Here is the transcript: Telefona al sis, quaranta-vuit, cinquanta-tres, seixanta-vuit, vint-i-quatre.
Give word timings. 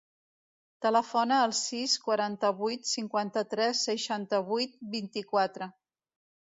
Telefona 0.85 1.37
al 1.49 1.53
sis, 1.57 1.99
quaranta-vuit, 2.07 2.89
cinquanta-tres, 2.95 3.85
seixanta-vuit, 3.91 4.79
vint-i-quatre. 4.99 5.75